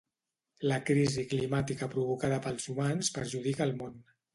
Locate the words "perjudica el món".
3.23-4.07